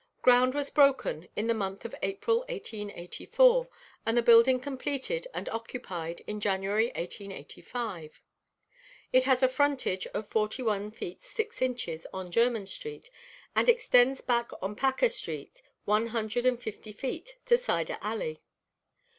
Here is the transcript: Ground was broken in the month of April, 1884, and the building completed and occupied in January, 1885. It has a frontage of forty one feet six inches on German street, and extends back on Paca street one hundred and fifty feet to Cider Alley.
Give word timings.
Ground 0.23 0.55
was 0.55 0.71
broken 0.71 1.29
in 1.35 1.45
the 1.45 1.53
month 1.53 1.85
of 1.85 1.93
April, 2.01 2.39
1884, 2.49 3.69
and 4.03 4.17
the 4.17 4.23
building 4.23 4.59
completed 4.59 5.27
and 5.31 5.47
occupied 5.49 6.21
in 6.25 6.39
January, 6.39 6.87
1885. 6.95 8.19
It 9.13 9.25
has 9.25 9.43
a 9.43 9.47
frontage 9.47 10.07
of 10.07 10.27
forty 10.27 10.63
one 10.63 10.89
feet 10.89 11.21
six 11.21 11.61
inches 11.61 12.07
on 12.11 12.31
German 12.31 12.65
street, 12.65 13.11
and 13.55 13.69
extends 13.69 14.21
back 14.21 14.49
on 14.59 14.75
Paca 14.75 15.07
street 15.07 15.61
one 15.85 16.07
hundred 16.07 16.47
and 16.47 16.59
fifty 16.59 16.91
feet 16.91 17.37
to 17.45 17.55
Cider 17.55 17.99
Alley. 18.01 18.41